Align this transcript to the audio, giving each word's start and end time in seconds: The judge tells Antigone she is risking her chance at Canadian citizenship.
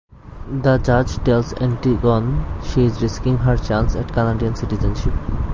The 0.63 0.79
judge 0.79 1.17
tells 1.17 1.53
Antigone 1.61 2.43
she 2.63 2.85
is 2.85 3.03
risking 3.03 3.37
her 3.37 3.55
chance 3.55 3.95
at 3.95 4.11
Canadian 4.11 4.55
citizenship. 4.55 5.13